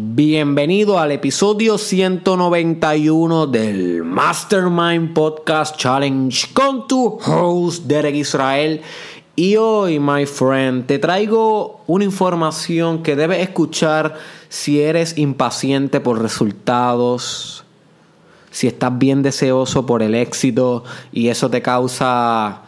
[0.00, 8.80] Bienvenido al episodio 191 del Mastermind Podcast Challenge con tu host Derek Israel.
[9.34, 14.14] Y hoy, my friend, te traigo una información que debes escuchar
[14.48, 17.64] si eres impaciente por resultados,
[18.52, 22.62] si estás bien deseoso por el éxito y eso te causa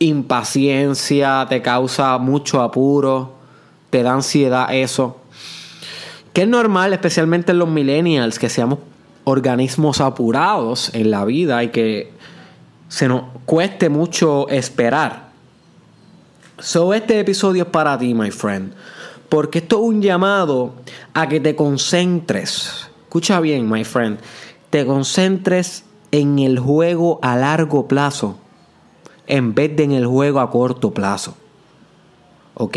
[0.00, 3.34] impaciencia, te causa mucho apuro,
[3.90, 5.17] te da ansiedad eso.
[6.38, 8.78] Que es normal, especialmente en los millennials, que seamos
[9.24, 12.12] organismos apurados en la vida y que
[12.88, 15.30] se nos cueste mucho esperar.
[16.60, 18.72] So, este episodio es para ti, my friend.
[19.28, 20.74] Porque esto es un llamado
[21.12, 22.88] a que te concentres.
[23.02, 24.20] Escucha bien, my friend.
[24.70, 25.82] Te concentres
[26.12, 28.38] en el juego a largo plazo
[29.26, 31.36] en vez de en el juego a corto plazo.
[32.54, 32.76] ¿Ok?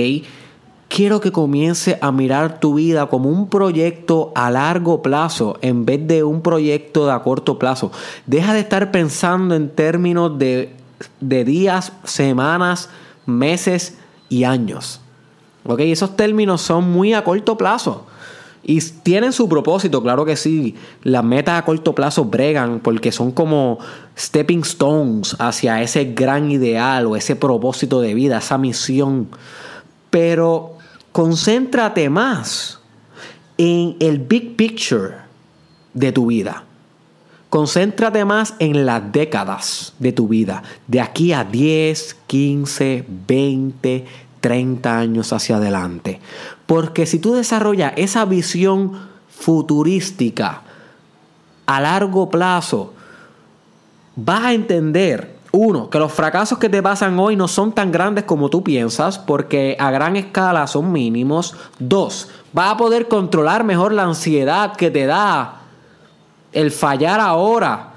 [0.93, 6.05] Quiero que comience a mirar tu vida como un proyecto a largo plazo en vez
[6.05, 7.93] de un proyecto de a corto plazo.
[8.25, 10.75] Deja de estar pensando en términos de,
[11.21, 12.89] de días, semanas,
[13.25, 14.99] meses y años.
[15.65, 15.79] ¿Ok?
[15.79, 18.05] Esos términos son muy a corto plazo.
[18.61, 20.75] Y tienen su propósito, claro que sí.
[21.03, 23.77] Las metas a corto plazo bregan porque son como
[24.19, 29.29] stepping stones hacia ese gran ideal o ese propósito de vida, esa misión.
[30.09, 30.80] Pero
[31.11, 32.79] concéntrate más
[33.57, 35.15] en el big picture
[35.93, 36.63] de tu vida.
[37.49, 44.05] Concéntrate más en las décadas de tu vida, de aquí a 10, 15, 20,
[44.39, 46.21] 30 años hacia adelante.
[46.65, 48.93] Porque si tú desarrollas esa visión
[49.29, 50.61] futurística
[51.65, 52.93] a largo plazo,
[54.15, 58.23] vas a entender, uno, que los fracasos que te pasan hoy no son tan grandes
[58.23, 61.55] como tú piensas, porque a gran escala son mínimos.
[61.77, 65.61] Dos, vas a poder controlar mejor la ansiedad que te da
[66.53, 67.91] el fallar ahora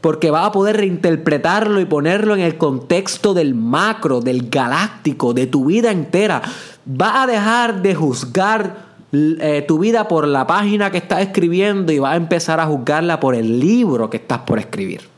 [0.00, 5.46] porque vas a poder reinterpretarlo y ponerlo en el contexto del macro, del galáctico, de
[5.46, 6.40] tu vida entera.
[6.86, 11.98] Vas a dejar de juzgar eh, tu vida por la página que estás escribiendo y
[11.98, 15.09] vas a empezar a juzgarla por el libro que estás por escribir.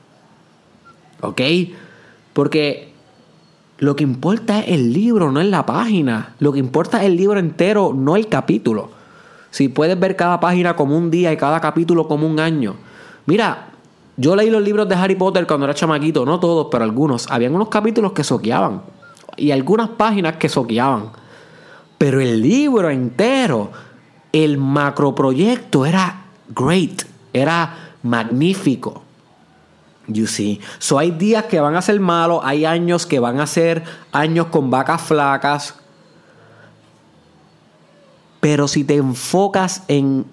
[1.23, 1.41] ¿Ok?
[2.33, 2.93] Porque
[3.79, 6.35] lo que importa es el libro, no es la página.
[6.39, 8.91] Lo que importa es el libro entero, no el capítulo.
[9.51, 12.77] Si puedes ver cada página como un día y cada capítulo como un año.
[13.27, 13.71] Mira,
[14.17, 17.31] yo leí los libros de Harry Potter cuando era chamaquito, no todos, pero algunos.
[17.31, 18.83] Habían unos capítulos que soqueaban
[19.37, 21.11] y algunas páginas que soqueaban.
[21.99, 23.71] Pero el libro entero,
[24.33, 27.03] el macroproyecto era great,
[27.33, 29.02] era magnífico.
[30.09, 30.61] You see.
[30.79, 34.47] So hay días que van a ser malos, hay años que van a ser años
[34.47, 35.75] con vacas flacas.
[38.41, 40.27] Pero si te enfocas en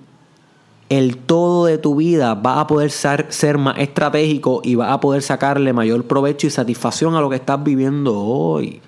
[0.90, 5.00] el todo de tu vida vas a poder ser, ser, más estratégico y vas a
[5.00, 8.82] poder sacarle mayor provecho y satisfacción a lo que estás viviendo hoy.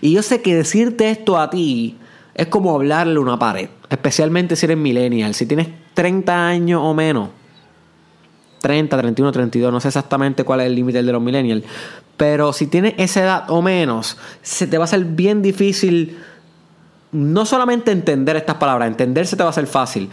[0.00, 1.96] Y yo sé que decirte esto a ti
[2.34, 6.92] es como hablarle a una pared, especialmente si eres millennial, si tienes 30 años o
[6.92, 7.28] menos.
[8.64, 11.64] 30, 31, 32, no sé exactamente cuál es el límite de los millennials,
[12.16, 16.16] pero si tienes esa edad o menos, se te va a ser bien difícil
[17.12, 20.08] no solamente entender estas palabras, entenderse te va a ser fácil,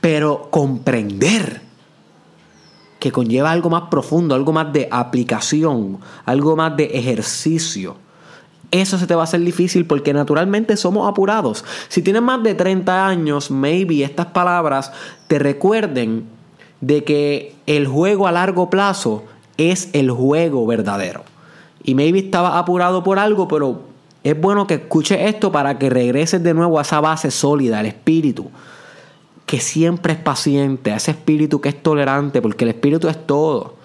[0.00, 1.62] pero comprender
[3.00, 7.96] que conlleva algo más profundo, algo más de aplicación, algo más de ejercicio.
[8.70, 11.64] Eso se te va a hacer difícil porque naturalmente somos apurados.
[11.88, 14.92] Si tienes más de 30 años, maybe estas palabras
[15.26, 16.35] te recuerden
[16.80, 19.24] de que el juego a largo plazo
[19.56, 21.24] es el juego verdadero.
[21.82, 23.82] Y maybe estabas apurado por algo, pero
[24.24, 27.86] es bueno que escuches esto para que regreses de nuevo a esa base sólida, el
[27.86, 28.50] espíritu
[29.46, 33.76] que siempre es paciente, a ese espíritu que es tolerante, porque el espíritu es todo.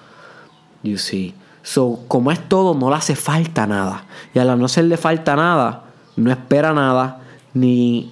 [0.81, 1.35] You see.
[1.61, 4.05] So, como es todo, no le hace falta nada.
[4.33, 5.83] Y al no hacerle falta nada,
[6.15, 7.21] no espera nada,
[7.53, 8.11] ni,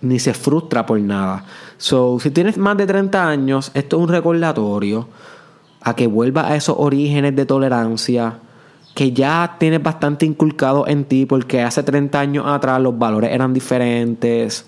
[0.00, 1.44] ni se frustra por nada.
[1.78, 5.08] So, si tienes más de 30 años, esto es un recordatorio
[5.80, 8.40] a que vuelvas a esos orígenes de tolerancia
[8.94, 13.54] que ya tienes bastante inculcado en ti, porque hace 30 años atrás los valores eran
[13.54, 14.66] diferentes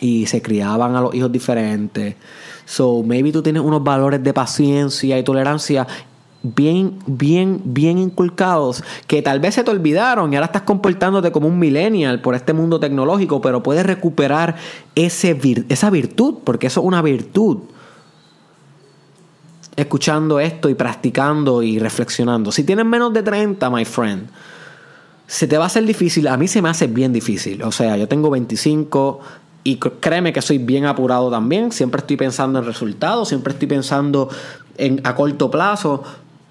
[0.00, 2.16] y se criaban a los hijos diferentes.
[2.64, 5.86] So, maybe tú tienes unos valores de paciencia y tolerancia
[6.42, 11.48] bien, bien, bien inculcados que tal vez se te olvidaron y ahora estás comportándote como
[11.48, 14.56] un millennial por este mundo tecnológico, pero puedes recuperar
[14.94, 17.58] ese esa virtud, porque eso es una virtud.
[19.74, 22.52] Escuchando esto y practicando y reflexionando.
[22.52, 24.28] Si tienes menos de 30, my friend,
[25.26, 26.28] se te va a hacer difícil.
[26.28, 27.62] A mí se me hace bien difícil.
[27.62, 29.20] O sea, yo tengo 25,
[29.64, 31.72] Y créeme que soy bien apurado también.
[31.72, 34.28] Siempre estoy pensando en resultados, siempre estoy pensando
[34.76, 36.02] en, a corto plazo.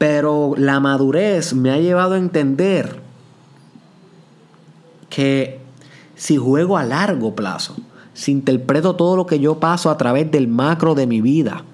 [0.01, 2.99] Pero la madurez me ha llevado a entender
[5.11, 5.59] que
[6.15, 7.75] si juego a largo plazo,
[8.15, 11.65] si interpreto todo lo que yo paso a través del macro de mi vida,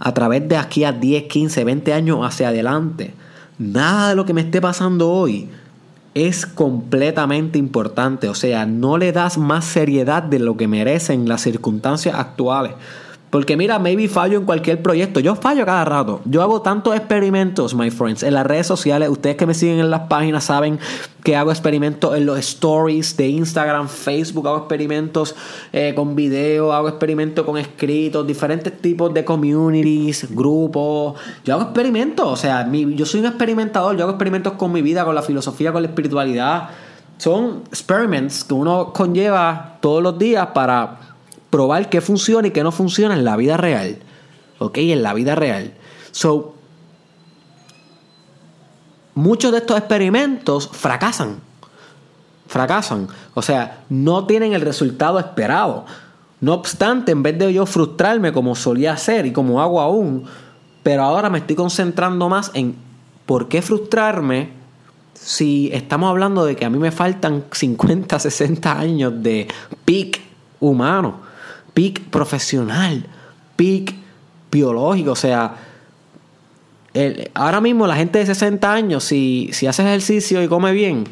[0.00, 3.14] a través de aquí a 10, 15, 20 años hacia adelante,
[3.56, 5.48] nada de lo que me esté pasando hoy
[6.14, 8.28] es completamente importante.
[8.28, 12.72] O sea, no le das más seriedad de lo que merecen las circunstancias actuales.
[13.34, 15.18] Porque mira, maybe fallo en cualquier proyecto.
[15.18, 16.20] Yo fallo cada rato.
[16.24, 19.08] Yo hago tantos experimentos, my friends, en las redes sociales.
[19.08, 20.78] Ustedes que me siguen en las páginas saben
[21.24, 24.46] que hago experimentos en los stories de Instagram, Facebook.
[24.46, 25.34] Hago experimentos
[25.72, 31.18] eh, con video, hago experimentos con escritos, diferentes tipos de communities, grupos.
[31.44, 32.28] Yo hago experimentos.
[32.28, 33.96] O sea, yo soy un experimentador.
[33.96, 36.68] Yo hago experimentos con mi vida, con la filosofía, con la espiritualidad.
[37.18, 41.13] Son experiments que uno conlleva todos los días para
[41.54, 43.98] probar qué funciona y qué no funciona en la vida real.
[44.58, 44.78] ¿Ok?
[44.78, 45.72] En la vida real.
[46.10, 46.56] So,
[49.14, 51.36] muchos de estos experimentos fracasan.
[52.48, 53.06] Fracasan.
[53.34, 55.86] O sea, no tienen el resultado esperado.
[56.40, 60.24] No obstante, en vez de yo frustrarme como solía hacer y como hago aún,
[60.82, 62.74] pero ahora me estoy concentrando más en
[63.26, 64.50] por qué frustrarme
[65.14, 69.46] si estamos hablando de que a mí me faltan 50, 60 años de
[69.84, 70.20] peak
[70.58, 71.32] humano
[71.74, 73.04] peak profesional,
[73.56, 73.94] peak
[74.50, 75.56] biológico, o sea,
[77.34, 81.04] ahora mismo la gente de 60 años, si, si hace ejercicio y come bien,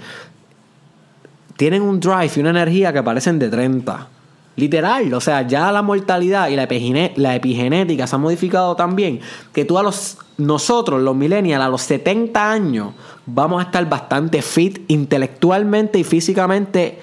[1.57, 4.09] tienen un drive y una energía que parecen de 30.
[4.55, 6.65] Literal, o sea, ya la mortalidad y la,
[7.35, 9.21] epigenética se ha modificado también
[9.53, 12.93] que tú a los nosotros, los millennials, a los 70 años,
[13.25, 16.99] vamos a estar bastante fit intelectualmente y físicamente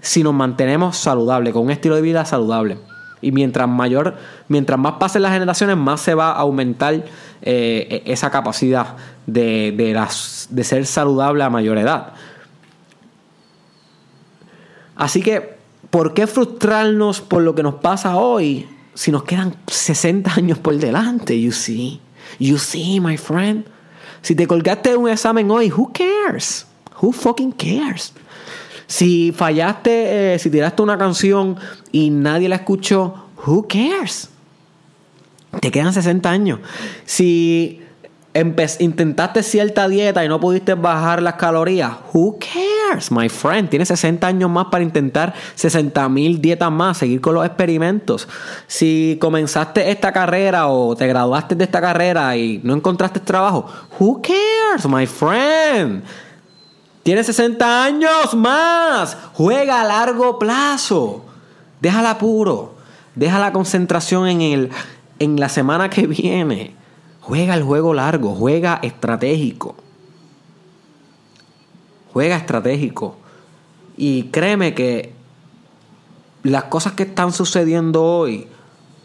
[0.00, 2.78] si nos mantenemos saludables, con un estilo de vida saludable.
[3.20, 4.16] Y mientras mayor,
[4.48, 7.04] mientras más pasen las generaciones, más se va a aumentar eh,
[7.42, 10.06] e-, esa capacidad de, de,
[10.50, 12.12] de ser saludable a mayor edad.
[14.96, 15.56] Así que,
[15.90, 20.76] ¿por qué frustrarnos por lo que nos pasa hoy si nos quedan 60 años por
[20.76, 21.40] delante?
[21.40, 22.00] You see,
[22.38, 23.64] you see, my friend.
[24.22, 26.66] Si te colgaste un examen hoy, who cares?
[27.00, 28.12] Who fucking cares?
[28.88, 31.56] Si fallaste, eh, si tiraste una canción
[31.92, 34.30] y nadie la escuchó, who cares?
[35.60, 36.60] Te quedan 60 años.
[37.04, 37.82] Si
[38.78, 43.68] intentaste cierta dieta y no pudiste bajar las calorías, who cares, my friend?
[43.68, 48.26] Tienes 60 años más para intentar 60 mil dietas más, seguir con los experimentos.
[48.66, 53.66] Si comenzaste esta carrera o te graduaste de esta carrera y no encontraste trabajo,
[53.98, 56.04] who cares, my friend?
[57.08, 59.16] Tiene 60 años más.
[59.32, 61.24] Juega a largo plazo.
[61.80, 62.74] Déjala puro.
[63.14, 64.70] Deja la concentración en, el,
[65.18, 66.74] en la semana que viene.
[67.22, 68.34] Juega el juego largo.
[68.34, 69.74] Juega estratégico.
[72.12, 73.16] Juega estratégico.
[73.96, 75.14] Y créeme que
[76.42, 78.48] las cosas que están sucediendo hoy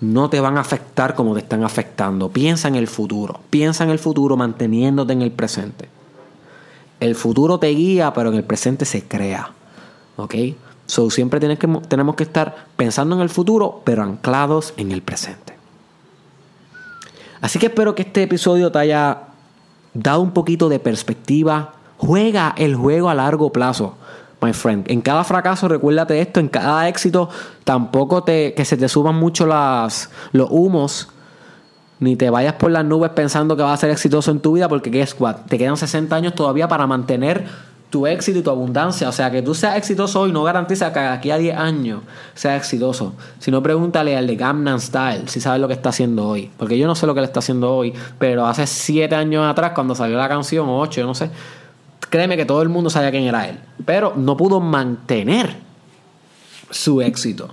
[0.01, 2.27] no te van a afectar como te están afectando.
[2.27, 3.39] Piensa en el futuro.
[3.49, 6.02] Piensa en el futuro manteniéndote en el presente.
[7.03, 9.51] El futuro te guía, pero en el presente se crea.
[10.15, 10.35] ¿Ok?
[10.85, 15.53] So, siempre que, tenemos que estar pensando en el futuro, pero anclados en el presente.
[17.41, 19.23] Así que espero que este episodio te haya
[19.93, 21.73] dado un poquito de perspectiva.
[21.97, 23.95] Juega el juego a largo plazo,
[24.41, 24.89] my friend.
[24.89, 27.27] En cada fracaso, recuérdate esto, en cada éxito,
[27.65, 31.09] tampoco te, que se te suban mucho las, los humos
[31.99, 34.67] ni te vayas por las nubes pensando que vas a ser exitoso en tu vida,
[34.67, 35.37] porque guess what?
[35.47, 37.45] Te quedan 60 años todavía para mantener
[37.93, 39.07] tu éxito y tu abundancia.
[39.07, 42.01] O sea, que tú seas exitoso hoy no garantiza que aquí a 10 años
[42.33, 43.13] seas exitoso.
[43.37, 46.49] Si no, pregúntale al de Gamnan Style si sabe lo que está haciendo hoy.
[46.57, 49.73] Porque yo no sé lo que le está haciendo hoy, pero hace 7 años atrás,
[49.75, 51.29] cuando salió la canción, o 8, yo no sé,
[52.09, 53.59] créeme que todo el mundo sabía quién era él.
[53.85, 55.55] Pero no pudo mantener
[56.71, 57.49] su éxito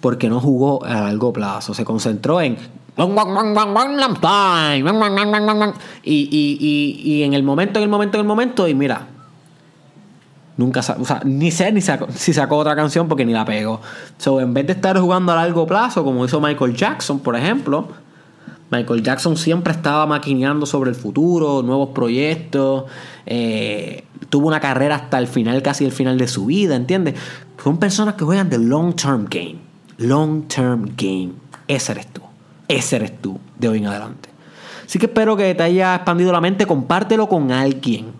[0.00, 1.74] porque no jugó a largo plazo.
[1.74, 2.56] Se concentró en
[6.02, 9.06] y, y, y, en el momento, en el momento, en el momento, y mira,
[10.56, 13.80] nunca, o sea, ni sé ni si sacó otra canción porque ni la pegó.
[14.16, 17.88] So, en vez de estar jugando a largo plazo, como hizo Michael Jackson, por ejemplo,
[18.70, 22.84] Michael Jackson siempre estaba maquineando sobre el futuro, nuevos proyectos,
[23.26, 27.14] eh, tuvo una carrera hasta el final, casi el final de su vida, ¿entiendes?
[27.62, 29.58] Son personas que juegan de long term game.
[29.98, 31.32] Long term game.
[31.68, 32.25] Ese eres tú.
[32.68, 34.28] Ese eres tú de hoy en adelante.
[34.84, 36.66] Así que espero que te haya expandido la mente.
[36.66, 38.12] Compártelo con alguien.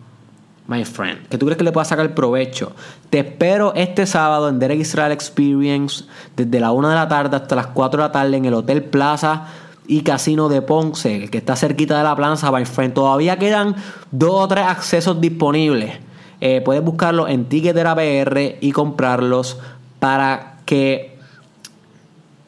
[0.69, 2.73] my friend, que tú crees que le puedas sacar provecho.
[3.09, 6.05] Te espero este sábado en Derek Israel Experience,
[6.37, 8.83] desde la 1 de la tarde hasta las 4 de la tarde en el Hotel
[8.83, 9.47] Plaza
[9.87, 12.95] y Casino de Ponce, el que está cerquita de la plaza, my friend.
[12.95, 13.76] Todavía quedan
[14.11, 15.93] dos o tres accesos disponibles.
[16.41, 19.59] Eh, puedes buscarlos en Ticketera PR y comprarlos
[20.00, 21.16] para que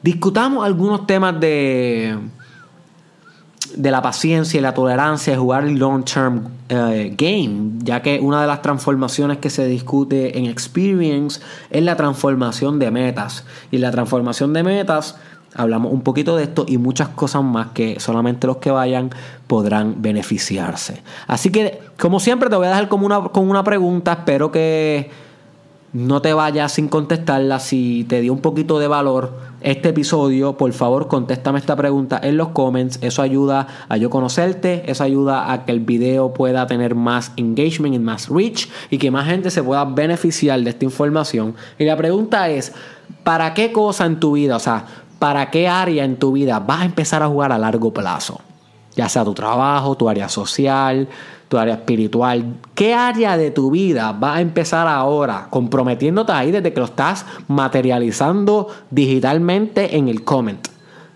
[0.08, 2.16] discutamos algunos temas de
[3.76, 8.18] de la paciencia y la tolerancia de jugar el long term eh, game, ya que
[8.18, 13.44] una de las transformaciones que se discute en Experience es la transformación de metas.
[13.70, 15.16] Y la transformación de metas,
[15.54, 19.10] hablamos un poquito de esto y muchas cosas más que solamente los que vayan
[19.46, 21.02] podrán beneficiarse.
[21.26, 25.27] Así que, como siempre, te voy a dejar como una, con una pregunta, espero que
[25.92, 27.60] no te vayas sin contestarla.
[27.60, 32.36] Si te dio un poquito de valor este episodio, por favor contéstame esta pregunta en
[32.36, 32.98] los comments.
[33.02, 37.94] Eso ayuda a yo conocerte, eso ayuda a que el video pueda tener más engagement
[37.94, 41.54] y más reach y que más gente se pueda beneficiar de esta información.
[41.78, 42.72] Y la pregunta es,
[43.24, 44.84] ¿para qué cosa en tu vida, o sea,
[45.18, 48.40] para qué área en tu vida vas a empezar a jugar a largo plazo?
[48.98, 51.06] Ya sea tu trabajo, tu área social,
[51.48, 52.56] tu área espiritual.
[52.74, 57.24] ¿Qué área de tu vida vas a empezar ahora comprometiéndote ahí desde que lo estás
[57.46, 60.66] materializando digitalmente en el comment?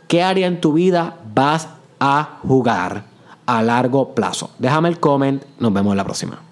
[0.07, 3.03] ¿Qué área en tu vida vas a jugar
[3.47, 4.51] a largo plazo?
[4.61, 6.52] Déjame el comment, nos vemos en la próxima.